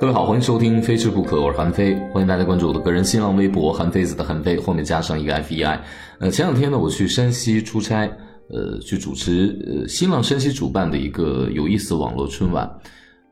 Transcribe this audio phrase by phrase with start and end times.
[0.00, 5.78] 各位好，欢迎收听《非吃不可》，我是韩非，欢迎大家关注我的个人新浪微博“韩非子”的韩非，后面加上一个 F E I。
[6.20, 8.10] 呃，前两天呢，我去山西出差，
[8.48, 12.66] 呃，去主持呃新浪山西主办的一个有意思网络春晚。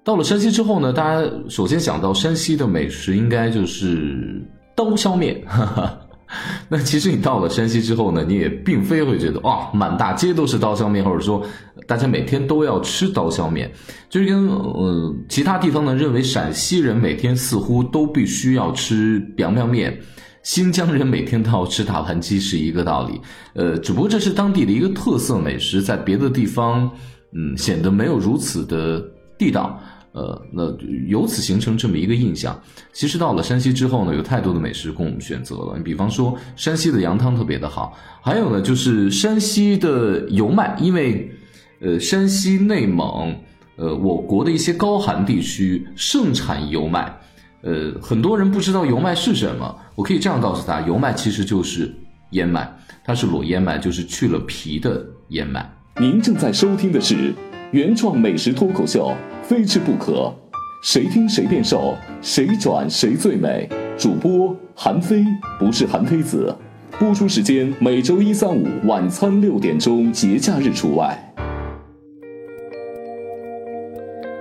[0.04, 4.46] 到了山西之后呢，大家首先想到山西的美食，应该就是
[4.76, 5.42] 刀削面。
[5.46, 5.97] 哈哈。
[6.70, 11.42] 那其实你到了山西之后呢，你也并非会觉得哇，满大街都是刀削面，或者说
[11.86, 13.70] 大家每天都要吃刀削面，
[14.10, 19.98] 就是跟呃其他地方呢认为陕西人每天似乎都必须要吃凉凉面，
[20.42, 23.18] 新疆人每天都要吃大盘鸡是一个道理。
[23.54, 26.90] 呃，只不过这是当地的一个特色美食，在别的地方
[27.34, 29.02] 嗯显得没有如此的
[29.38, 29.80] 地道。
[30.18, 32.60] 呃，那由此形成这么一个印象。
[32.92, 35.74] 其实到了山西之后呢，有太多的美食供我们选择了。
[35.76, 41.30] 你比方说，山西的羊汤特别的好，还有呢，就是山西的油麦，因为
[41.80, 43.32] 呃，山西、内蒙，
[43.76, 47.16] 呃，我国的一些高寒地区盛产油麦。
[47.62, 51.94] 呃，很多人不知道油麦是什么，我可以这样告诉他：油麦其实就是
[52.30, 52.68] 燕麦，
[53.04, 55.70] 它是裸燕麦，就是去了皮的燕麦。
[56.00, 57.32] 您正在收听的是
[57.70, 59.12] 原创美食脱口秀。
[59.42, 60.30] 非吃不可，
[60.82, 63.68] 谁听谁变瘦，谁转谁最美。
[63.96, 65.24] 主播韩非
[65.58, 66.54] 不是韩非子，
[66.98, 71.34] 播出时间每周一、三、五晚餐六点钟，节假日除外。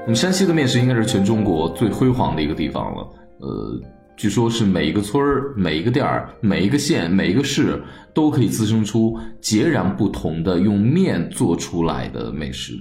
[0.03, 3.08] 我们山西的面食应该是全中国最辉煌的一个地方了。
[3.39, 3.81] 呃，
[4.17, 7.81] 据说是每一个村儿、每一个店儿、每一个县、每一个市
[8.14, 12.73] 都可以滋生出截然不同的用面做出来的美食。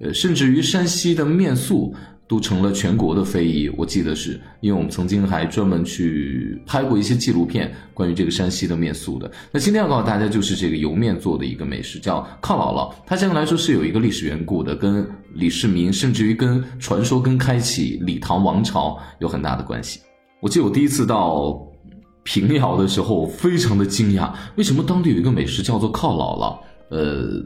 [0.00, 1.94] 呃，甚至于山西的面素
[2.28, 3.68] 都成了全国的非遗。
[3.70, 9.30] 我记得是因为我们曾经还专门去拍过一些纪录片，关于这个山西的面素的。
[9.50, 12.94] 那今天要告诉大家，就是这个油面做的一个美食，叫犒姥姥。
[13.06, 20.00] 它相对来说是有一个历史缘故的，跟李世民，甚至于跟传说、跟开启李唐王朝有很大的关系。
[20.40, 21.60] 我记得我第一次到
[22.22, 26.58] 平遥的时候，我非常的惊讶，为什么当地有一个美食叫做犒姥姥？
[26.90, 27.42] 呃，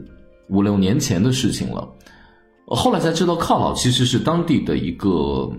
[0.49, 1.87] 五六年前的事情了。
[2.67, 5.51] 后来才知道，犒劳其实是当地的一个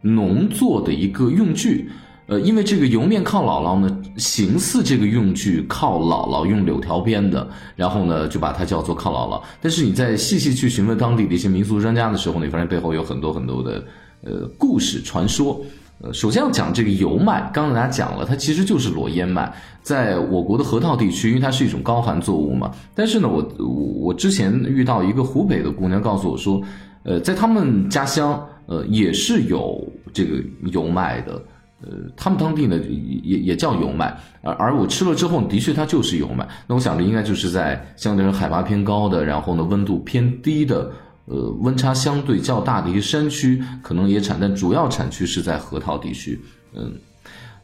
[0.00, 1.90] 农作的一个用具。
[2.26, 7.46] 呃，因为这个油面犒姥姥呢，形似这个用具犒姥姥用柳条编的，
[7.76, 9.42] 然后呢就把它叫做犒姥姥。
[9.60, 13.84] 但是你在细细去询问当地的一些民俗专家的时候，你发现背后有很多很多的
[14.22, 15.60] 呃故事传说。
[16.04, 19.50] 呃，首先要讲这个油麦，刚刚大家讲了，它其实就是裸燕麦，
[19.80, 22.70] 在我国的河套地区，因为它是一种高寒作物嘛。
[22.94, 26.60] 但是呢，我我之前遇到一个湖北的姑娘告诉我说，
[27.04, 29.82] 呃，在他们家乡，呃，也是有
[30.12, 30.42] 这个
[30.72, 31.42] 油麦的，
[31.80, 32.78] 呃，他们当地呢
[33.22, 36.46] 也也叫油麦，而而我吃了之后，的确它就是油麦。
[36.66, 40.90] 那我想着应该就是在相对海拔偏高的，然后呢温度偏低的。
[41.26, 46.38] 呃，温差相对较大的一些山区可能也产，但主要产区是在河套地区。
[46.74, 46.92] 嗯，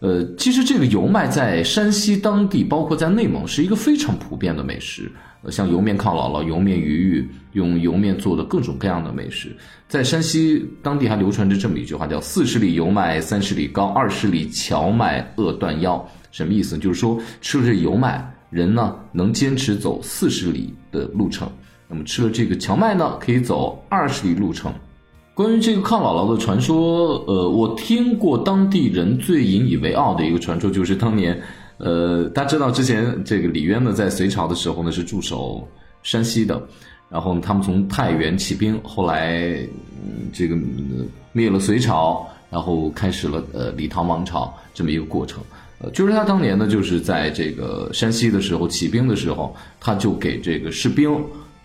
[0.01, 5.11] 呃，其实这个油麦在山西当地，包括在内蒙，是一个非常普遍的美食。
[5.43, 9.57] 呃，像油面犒姥姥、油面鱼鱼，用油面做的各种各样的美食，
[9.89, 16.07] 在山西当地还流传着这么一句话，叫“四十里油麦三十里高，二十里荞麦饿断腰”。
[16.31, 16.77] 什么意思？
[16.79, 21.51] 就是说吃了这油麦，人呢能坚持走四十里的路程。
[21.91, 24.73] 那么吃了这个荞麦呢，可以走二十里路程。
[25.35, 31.41] 关于这个抗姥姥的传说，呃，我听过当地人最引以为傲的一个传说，就是当年，
[31.79, 35.67] 呃，大家知道之前这个李渊呢，在隋朝的时候呢是驻守
[36.03, 36.63] 山西的，
[37.09, 39.59] 然后他们从太原起兵，后来
[40.33, 40.57] 这个
[41.33, 45.43] 灭了隋朝，然后开始了呃李唐王朝这么一个过程。
[45.81, 51.11] 呃，就是他当年呢，就是在这个山西的时候起兵的时候，他就给这个士兵。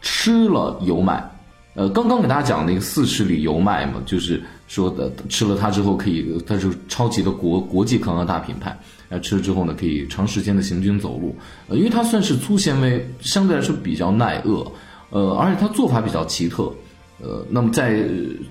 [0.05, 1.27] 吃了油麦，
[1.73, 8.77] 呃，刚刚给大家讲那个四十里油麦嘛，就是说的吃了它之后可以，它是超级的国国际抗饿大品牌，
[9.09, 11.35] 呃，吃了之后呢，可以长时间的行军走路，
[11.67, 14.71] 呃，因为它算是粗纤维，相对来说比较耐饿，
[15.09, 16.71] 呃，而且它做法比较奇特，
[17.19, 18.03] 呃，那么在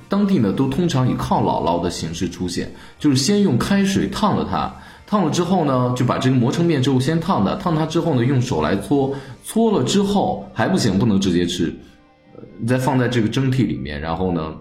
[0.09, 2.69] 当地呢，都通常以犒姥姥的形式出现，
[2.99, 4.75] 就是先用开水烫了它。
[5.06, 9.15] 烫了之后呢，就把这个磨成面之后先烫的，烫它之后呢，用手来搓，
[9.45, 11.75] 搓了之后还不行，不能直接吃，
[12.35, 14.55] 呃，再放在这个蒸屉里面，然后呢，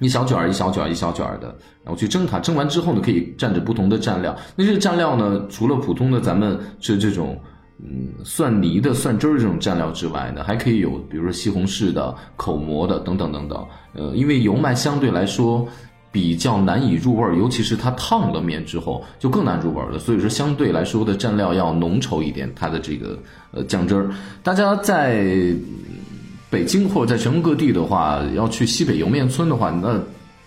[0.00, 1.48] 一小卷儿一小卷儿一小卷儿的，
[1.84, 4.34] 然后去蒸它，蒸完之后呢，可以蘸着不同的蘸料。
[4.56, 7.38] 那这个蘸料呢，除了普通的咱们吃这种，
[7.78, 13.66] 嗯，蒜泥的蒜汁儿这种蘸料之外呢，还可以有比如说西红柿的、口蘑的等等等等。
[13.94, 15.68] 呃，因为油麦相对来说。
[16.12, 19.98] 比较难以入味儿，尤其是它烫了面之后就更难入味儿了。
[19.98, 23.18] 所以说，相对来说的蘸料要浓稠一点，它的这个
[23.50, 24.10] 呃酱汁儿。
[24.42, 25.24] 大家在
[26.50, 29.98] 北京或者在全国各地的话，要去西北莜面村的话，那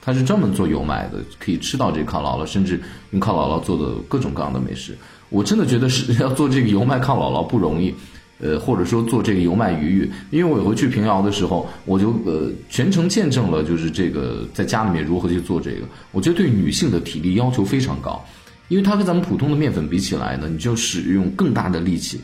[0.04, 2.80] 它是专门做油麦的，可以吃到这抗姥姥，甚至
[3.10, 4.96] 用抗姥姥做的各种各样的美食。
[5.30, 7.92] 我真的觉得是 要做这个油麦抗姥姥不容易。
[8.40, 15.88] 呃，或者说做这个油麦鱼鱼，因为我有回去平遥的时候，我就呃全程见证了，就是这个在家里面如何去做这个。
[16.12, 18.24] 我觉得对女性的体力要求非常高，
[18.68, 22.20] 因为它跟咱们普通的面粉比起来呢，你就使用更大的力气，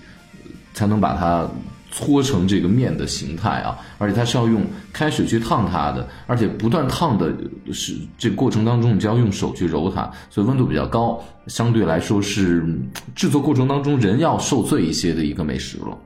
[0.74, 1.50] 才能把它。
[1.92, 7.36] 搓成这个面的形态啊，而且它是要用开水去烫它的，而且不断烫的
[7.74, 12.66] 是这个过程当中，你就要用手去揉它，所以温度比较高，相对来说是
[13.14, 15.98] 制作过程当中人要受罪一些的一个美食了。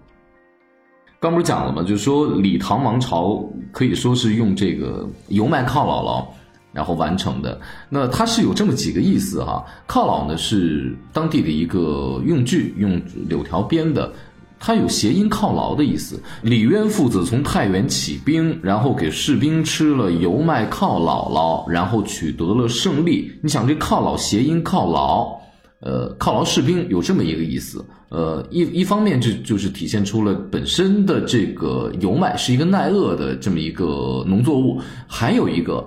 [1.19, 1.83] 刚不是讲了吗？
[1.83, 6.25] 就是说李唐王朝可以说是用这个油麦犒姥姥
[6.73, 9.63] 然后完成的，那它是有这么几个意思哈。
[9.87, 12.99] 犒劳呢是当地的一个用具，用
[13.29, 14.11] 柳条编的。
[14.59, 16.21] 它有谐音犒劳的意思。
[16.41, 23.31] 李渊父子从太原起兵，然后给士兵吃了油麦犒姥姥，然后取得了胜利。
[23.41, 25.37] 你想，这犒劳谐音犒劳，
[25.81, 27.85] 呃，犒劳士兵有这么一个意思。
[28.09, 35.85] 呃，一一方面就就是体现出了本身的这个油麦是一个耐饿的这么一个农作物，还有一个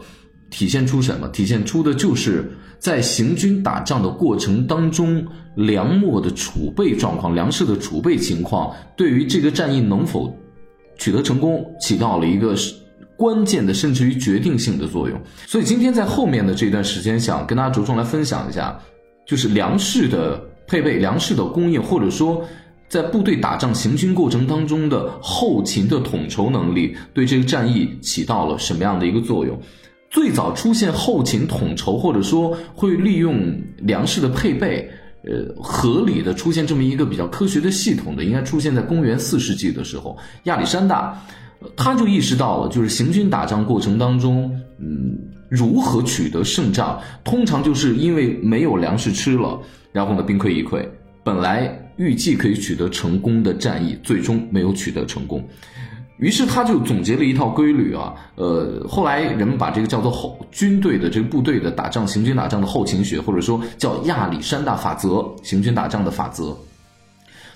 [0.50, 1.26] 体现出什么？
[1.29, 2.50] 体现出的就是。
[2.81, 5.26] 在行军打仗的过程当中，
[5.58, 10.32] 粮墨的储备状况、粮食的储备情况，对于这个战役能否
[10.96, 12.55] 取得成功，起到了一个
[13.16, 15.20] 关键的，甚至于决定性的作用。
[15.49, 18.78] 所以今天在后面的这段时间，想跟大家着重来分享一下，
[19.26, 22.44] 就是粮食的配备、粮食的供应，或者说
[22.88, 29.60] 在部队打仗行军过程当中的后勤的统筹能力，对这个战役起到了什么样的一个作用？
[30.08, 34.88] 最早出现后勤统筹，或者说会利用粮食的配备，
[35.29, 41.23] 呃，合理的出现这么一个比较科学的系统的，应该出现在公元四世纪的时候，亚历山大，
[41.77, 45.19] 他就意识到了，就是行军打仗过程当中，嗯，
[45.51, 49.61] 如何取得胜仗，通常就是因为没有粮食吃了，
[49.93, 50.83] 然后呢，兵溃一溃，
[51.23, 55.47] 本来预计可以取得成功的战役，最终没有取得成功。
[56.19, 66.56] 于是他就总结了一套规律啊，呃，后来人们把这个叫做后军队的这个部队的打仗行军打仗的后勤学，或者说叫亚历山大法则，行军打仗的法则。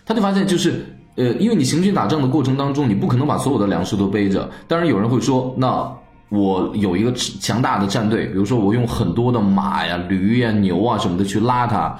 [0.07, 0.87] 他就发现就是，
[1.17, 4.49] 呃，因为你行军打仗的过程当中，你不可能把所有的粮食都背着。
[4.69, 5.93] 当然有人会说，那
[6.29, 11.99] 我有一个强大的战队，比如说我用很多的马呀、驴呀、牛啊什么的去拉它，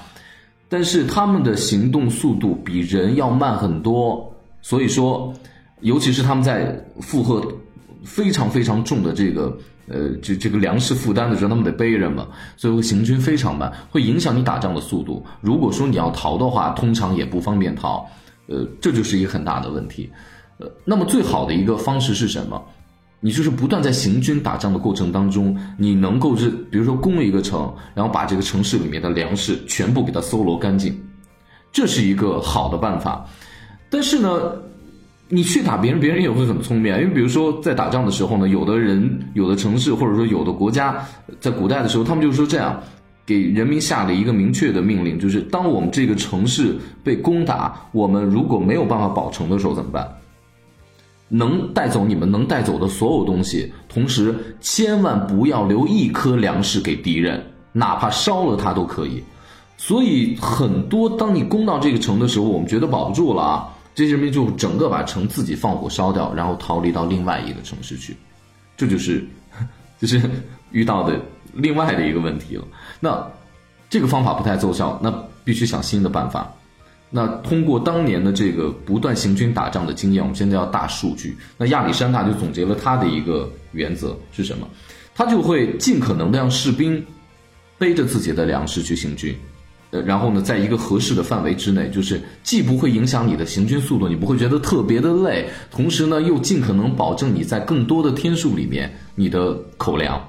[0.69, 5.33] 但是他们的行动速度比人要慢很多，所以说。
[5.83, 7.45] 尤其是他们在负荷
[8.03, 9.57] 非常非常重的这个
[9.87, 15.25] 呃，这这个粮食负担的时候，他们得背着嘛，所以行军非常慢，会影响你打仗的速度。
[15.41, 18.05] 如果说你要逃的话，通常也不方便逃，
[18.47, 20.09] 呃，这就是一个很大的问题。
[20.57, 22.61] 呃，那么最好的一个方式是什么？
[23.19, 30.97] 你就是不断在行军打仗的过程当中，你能够是比如说攻一个城，然后把这个城市里面的粮食全部给它搜罗干净，
[31.71, 33.25] 这是一个好的办法。
[33.89, 34.53] 但是呢？
[35.29, 36.99] 你去打别人，别人也会很聪明啊。
[36.99, 41.03] 因为比如说在打仗的时候呢，有的人、有的城市或者说有的国家，
[41.39, 42.79] 在古代的时候，他们就说这样，
[43.25, 50.07] 给人民下了一个明确的命令，就是当我们这个城市被攻打，我们如果没有办法保城的时候怎么办？
[51.29, 59.23] 能带走你们能带走的所有东西，同时千万不要留一颗粮食给敌人，哪怕烧了它都可以。
[59.77, 63.67] 所以很多当你攻到这个城的时候，我们觉得保不住了啊。
[63.95, 68.15] 这些人民就整个把城自己放火烧掉，然后逃离到另外一个城市去，
[68.75, 69.23] 这就是，
[69.99, 70.21] 就是
[70.71, 71.19] 遇到的
[71.53, 72.63] 另外的一个问题了。
[72.99, 73.25] 那
[73.89, 75.11] 这个方法不太奏效，那
[75.43, 76.51] 必须想新的办法。
[77.09, 81.37] 那通过当年的这个不断行军打仗的经验，我们现在要大数据。
[81.57, 84.67] 那亚历山大就总结了他的一个原则是什么？
[85.13, 87.05] 他就会尽可能的让士兵
[87.77, 89.37] 背着自己的粮食去行军。
[90.01, 100.19] 然后呢，在一个合适的范围之内，就是既不会影响你的行军速度，你不会觉得特别的累，同时呢，又尽可能保证你在更多的天数里面你的口粮。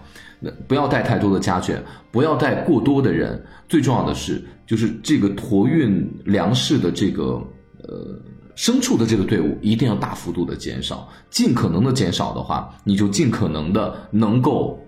[0.40, 1.78] 那不要带太多的家眷，
[2.10, 3.42] 不要带过多的人。
[3.68, 7.42] 最重要的是，就是这个驮运粮食的这个
[7.82, 8.20] 呃
[8.54, 14.78] 牲畜的这个队伍一定要大幅度的减少，尽可能的减少的话，你就尽可能的能够。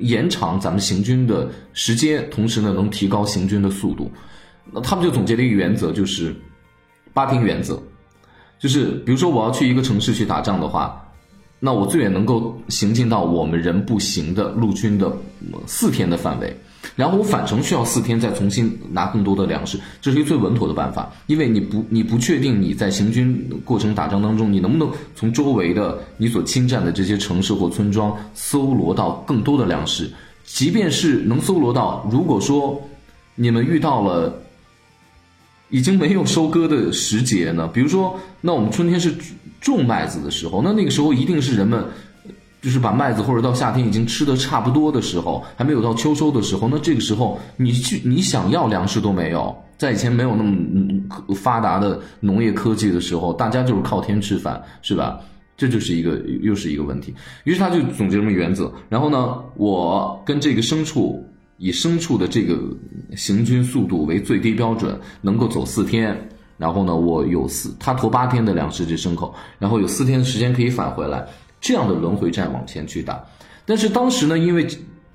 [0.00, 4.10] 延长咱们行军的时间，同时呢，能提高行军的速度。
[4.72, 6.34] 那他们就总结了一个原则，就是
[7.12, 7.82] 八天原则。
[8.58, 11.00] 就是比如说，我要去一个城市去打仗的话，
[11.60, 15.12] 那我最远能够行进到我们人不行的陆军的
[15.66, 16.56] 四天的范围。
[16.96, 21.10] 然后我返程需要四天，再重新拿更多的粮食，这是一个最稳妥的办法。
[21.26, 30.10] 因为你不你不确定你在行军过程打仗当中，你能不能从周围的你所侵占的这些城市或村庄搜罗到更多的粮食，
[30.44, 32.80] 即便是能搜罗到，如果说
[33.34, 34.42] 你们遇到了
[35.70, 39.14] 已经没有收割的时节呢，比如说，那我们春天是
[39.60, 41.84] 种麦子的时候，那那个时候一定是人们
[42.60, 50.54] 就是把麦子或者到夏天已经吃的差不多的时候，还没有到秋收的时候，那这个时候你去你想要粮食都没有，在以前没有那么
[51.34, 55.20] 发达的农业科技的时候，大家就是靠天吃饭，是吧？
[55.56, 57.14] 这就是一个又是一个问题。
[57.44, 61.24] 于是他就总结这么原则，然后呢，我跟这个牲畜。
[61.60, 62.56] 以牲畜的这个
[63.16, 66.16] 行军速度为最低标准，能够走四天。
[66.56, 71.26] 然后呢，我有四，他驮八天的粮食这牲口，然后有四天的时间可以返回来，
[71.60, 73.22] 这样的轮回战往前去打。
[73.64, 74.66] 但是当时呢，因为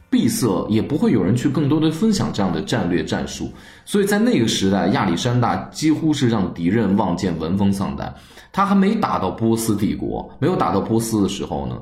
[0.09, 3.51] 闭塞，也不会有人去更多的分享这样的战略战术，
[3.83, 8.13] 所以在那个时代，亚历山大几乎是让敌人望见闻风丧胆。
[8.51, 11.75] 他还没打到波斯帝国，没有打到波斯的时候呢。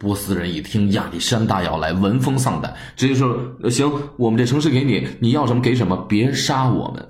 [0.00, 3.38] 波斯人一听亚历山大要来，闻风丧胆，直接说
[3.70, 7.08] ：“行，我们这城市给你，你要什么给什么，别杀我们。”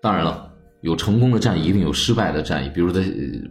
[0.00, 0.49] 当然了，
[0.80, 2.68] 有成功的战役，一定有失败的战役。
[2.74, 3.02] 比如在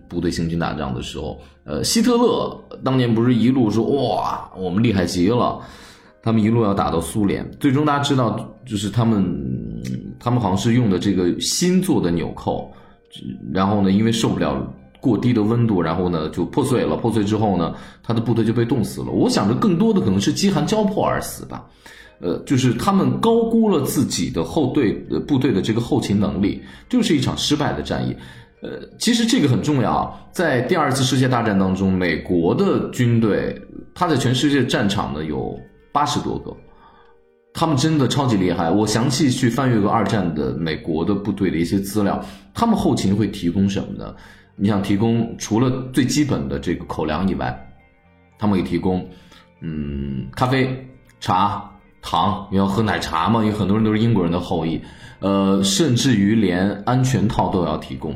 [0.07, 5.59] 部队行军打仗的时候，呃，希特勒当年不是一路说：“哇，我们厉害极了。”
[6.21, 9.23] 他们一路要打到苏联，最终大家知道，就是他们，
[10.19, 12.71] 他们好像是用的这个新做的纽扣，
[13.53, 14.73] 然后呢，因为受不了。
[15.01, 16.97] 过低的温度，然后呢就破碎了。
[16.97, 19.07] 破碎之后呢，他的部队就被冻死了。
[19.07, 21.65] 我想着更多的可能是饥寒交迫而死吧，
[22.21, 28.15] 呃，就是他们高估了自己的后队呃部队的这个后勤能力，就是一场失败的战役。
[28.61, 33.61] 呃，其实这个很重要啊，在第二次世界大战当中，美国的军队
[33.95, 35.57] 他在全世界战场呢有
[35.93, 36.53] 八十多个，
[37.53, 38.69] 他们真的超级厉害。
[38.69, 42.21] 我详细去翻阅过二战的美国的部队的一些资料，
[42.53, 44.13] 他们后勤会提供什么呢？
[44.57, 47.57] 你想提供除了最基本的这个口粮以外，
[48.37, 49.07] 他们也提供，
[49.61, 50.85] 嗯，咖啡、
[51.21, 51.68] 茶、
[52.01, 53.43] 糖，你要喝奶茶嘛？
[53.43, 54.81] 有很多人都是英国人的后裔，
[55.19, 58.15] 呃，甚至于连安全套都要提供。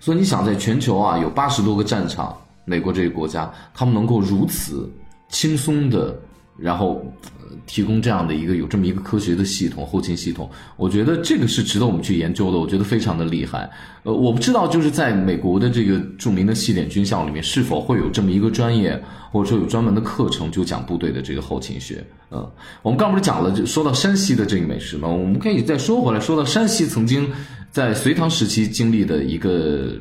[0.00, 4.90] 所以你想，在全球啊，有八十多个战场，美国这个国家，他们能够如此
[5.28, 6.14] 轻松的。
[6.56, 7.04] 然后，
[7.40, 12.58] 呃提供这样的一个有这么一个科学的系统后勤系统，我觉得这个是值得我们去研究的。
[12.58, 13.68] 我觉得非常的厉害。
[14.04, 22.04] 呃，我不知道就是在美国的这个著名的西点军校里面，是否会有这么一个专业，或者说有专门的课程，就讲部队的这个后勤学。
[22.30, 22.48] 嗯，
[22.82, 25.08] 我们刚不是讲了，就说到山西的这个美食吗？
[25.08, 27.28] 我们可以再说回来，说到山西曾经
[27.70, 29.92] 在隋唐时期经历的一个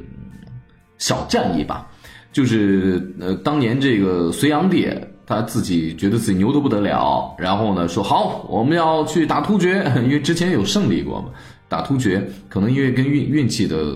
[0.98, 1.90] 小战役吧，
[2.32, 4.88] 就是呃，当年这个隋炀帝。
[5.26, 11.30] 他自己觉得自己牛得不得了，然后呢说好，我们要去打突厥， 因为之前有胜利过嘛。
[11.70, 13.96] 打突厥可能因为跟运运气的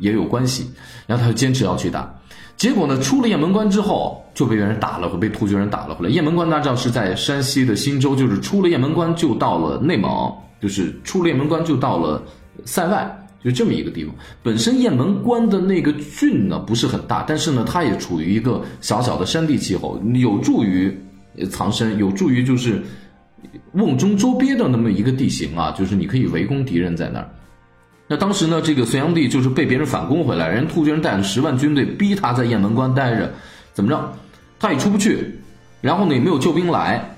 [0.00, 0.70] 也有关系，
[1.06, 2.12] 然后他就坚持要去打。
[2.56, 6.12] 结果呢，出了雁门关之后就被别人打了，被突厥人打了回来。
[6.12, 12.22] 雁门关大仗是在山西的忻州，就是出了雁门关就到了内蒙，就是出了雁门关就到了
[12.66, 13.23] 塞外。
[13.44, 20.90] 就这么一个地方，本身雁门关的那个郡呢不是很大，但是呢，它也处于一个小小的山地气候，有助于
[21.50, 22.82] 藏身，有助于就是
[23.72, 27.28] 瓮中捉鳖的那么一个地形啊，就是你可以围攻敌人在那儿。
[28.06, 33.30] 那当时呢，这个隋炀帝就是被别人反攻回来，人突厥人带了十万军队逼他在雁门关待着，
[33.74, 34.12] 怎么着，
[34.58, 35.38] 他也出不去，
[35.82, 37.14] 然后呢也没有救兵来，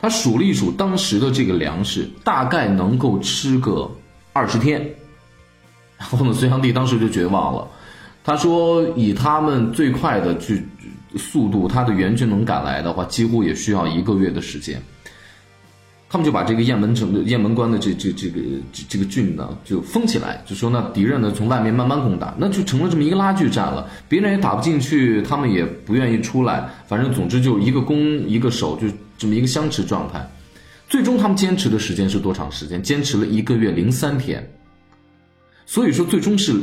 [0.00, 3.90] 他数了一数当时的这个粮食，大概能够吃个
[4.32, 4.88] 二十天。
[5.98, 7.66] 然后呢，隋炀帝当时就绝望了，
[8.22, 10.62] 他说：“以他们最快的去
[11.16, 14.80] 速度，他的援军能赶来的话，几乎也需要一个月的时间。”
[16.08, 18.40] 他们就把这个雁门城、雁门关的这这这个
[18.72, 23.88] 这这个郡呢，就封起来，就说那敌人呢从外面慢慢攻打，那就成了这么一个拉锯战了。
[24.08, 27.98] 别人也打不进去，他们也不愿意出来，反正总之就一个攻
[28.28, 28.86] 一个守，就
[29.18, 30.24] 这么一个相持状态。
[30.88, 32.80] 最终他们坚持的时间是多长时间？
[32.80, 34.48] 坚持了一个月零三天。
[35.66, 36.54] 所以说，最终是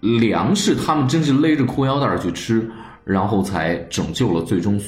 [0.00, 2.70] 粮食，他们真是勒着裤腰带去吃，
[3.04, 4.78] 然后才拯救了最终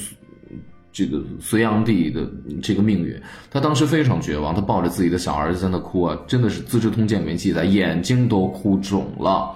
[0.91, 2.25] 这个隋炀帝的
[2.61, 3.19] 这个命运。
[3.49, 9.51] 他当时非常绝望，他抱着自己的小儿子在那哭啊，真的是《资治通鉴》里面记载，眼睛都哭肿了。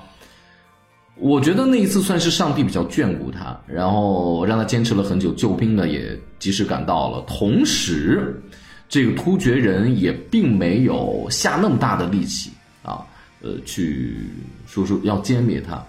[1.19, 7.23] 我觉得那一次算是上帝比较眷顾他，然后让他坚持了很久，救兵呢也及时赶到了。
[7.27, 8.39] 同时，
[8.89, 12.51] 这个突厥人也并没有下那么大的力气。
[13.41, 14.15] 呃，去
[14.65, 15.83] 说说要歼灭他。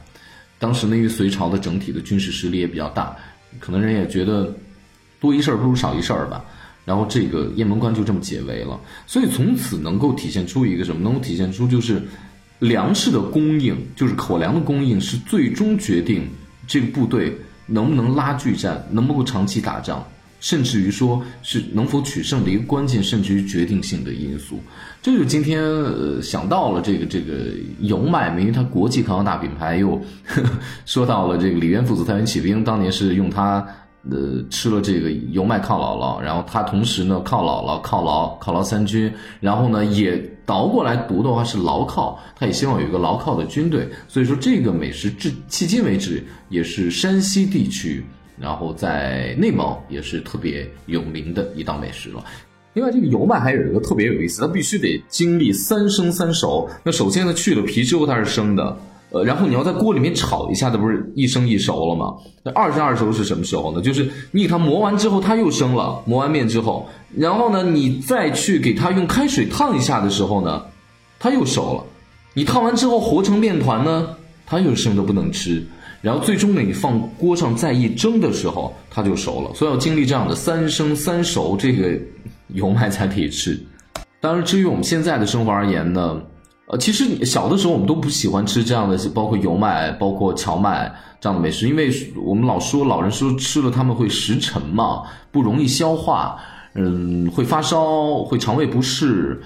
[0.59, 3.17] 当时呢，因为隋朝的整体的军事实力也比较大，
[3.61, 4.52] 可能人也觉得
[5.21, 6.45] 多一事不如少一事吧。
[6.85, 8.81] 然后这个雁门关就这么解围了。
[9.07, 11.02] 所以从此能够体现出一个什么？
[11.02, 12.02] 能够体现出就是
[12.61, 16.28] 粮食的供应，就是口粮的供应，是最终决定
[16.67, 17.37] 这个部队
[17.67, 20.02] 能不能拉锯战，能不能够长期打仗
[20.40, 24.61] 甚至于说是能否取胜的一个关键，甚至于决定性的因素。
[25.00, 27.35] 这就今天呃想到了这个这个
[27.80, 30.50] 油麦，因为它国际康大品牌，又呵 呵
[30.85, 33.64] 说到了这个李渊父子太原起兵，当年是用它
[34.11, 48.04] 呃吃了这个油麦犒劳了，然后他同时呢犒劳了犒劳犒劳三军，然后呢也倒过来读的话是牢靠，他也希望有一个牢靠的军队，所以说这个美食至迄今为止也是山西地区。
[48.40, 52.25] 然后在内蒙也是特别有名的一道美食了。
[52.75, 56.68] 另外，这个油麦还有一个特别有意思，它必须得经历三生三熟。
[56.85, 58.78] 那首先呢，去了皮之后它是生的，
[59.11, 62.14] 呃，然后你要在锅里面炒一下，它不是一生一熟了吗？
[62.45, 63.83] 那二生二熟是什么时候呢？
[63.83, 66.00] 就是你给它磨完之后，它又生了。
[66.07, 70.62] 磨完面之后，然后呢，你再去给它用开水烫一下的时候呢，
[71.18, 71.85] 它又熟了。
[72.35, 74.11] 你烫完之后和成面团呢，
[74.47, 75.66] 它又生的不能吃。
[76.00, 79.52] 然后最终呢，你放锅上再一蒸的时候，它就熟了。
[79.55, 81.99] 所以要经历这样的三生三熟，这个
[82.49, 83.61] 油麦才可以吃。
[84.21, 86.21] 当然，至于我们现在的生活而言呢，
[86.67, 95.02] 呃，其实小的时候我们都不喜欢吃这样的，包括油麦、包括荞麦这样的美食，因为我们老说老人说吃了他们会食沉嘛，
[95.33, 96.37] 不容易消化，
[96.75, 99.40] 嗯，会发烧，会肠胃不适。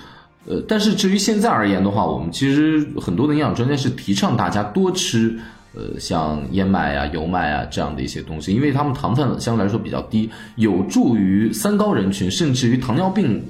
[0.47, 5.38] 呃，但是至于现在而言的话，我们其实很多的营养专家是提倡大家多吃。
[5.74, 13.42] 呃，像燕麦啊、油麦啊这样的一些东西，因为它们糖分相对来说比较低，有助于三高人群，甚至于糖尿病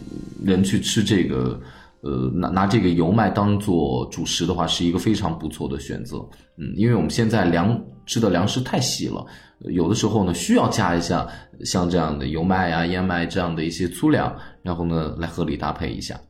[0.44, 1.60] 人去吃这个，
[2.02, 6.18] 呃，拿拿这个油麦当做主食的话，是一个非常不错的选择。
[6.58, 7.76] 嗯，因为我们现在粮
[8.06, 9.26] 吃的粮食太稀了，
[9.72, 11.26] 有的时候呢需要加一下
[11.64, 16.20] 像这样的油麦啊、燕麦这样的一些粗粮，然后呢来合理搭配一下。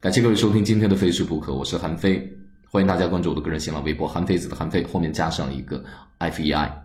[0.00, 2.43] 感谢各位收听今天的非吃不可，我是韩飞。
[2.74, 5.80] 欢迎大家关注我的个人新浪微博“韩非子”的韩非，后面加上一个
[6.18, 6.83] F E I。